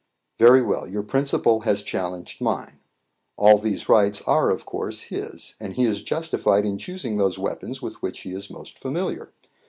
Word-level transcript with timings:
"Very 0.39 0.63
well. 0.63 0.87
Your 0.87 1.03
principal 1.03 1.59
has 1.59 1.83
challenged 1.83 2.41
mine. 2.41 2.79
All 3.37 3.59
these 3.59 3.87
rights 3.87 4.23
are 4.23 4.49
of 4.49 4.65
course 4.65 4.99
his; 5.01 5.53
and 5.59 5.73
he 5.75 5.85
is 5.85 6.01
justified 6.01 6.65
in 6.65 6.79
choosing 6.79 7.19
those 7.19 7.37
weapons 7.37 7.83
with 7.83 8.01
which 8.01 8.21
he 8.21 8.33
is 8.33 8.49
most 8.49 8.79
familiar. 8.79 9.31